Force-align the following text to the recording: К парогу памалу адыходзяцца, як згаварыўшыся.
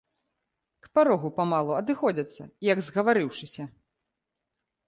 К 0.85 0.89
парогу 0.99 1.29
памалу 1.37 1.77
адыходзяцца, 1.81 2.43
як 2.71 2.77
згаварыўшыся. 2.89 3.63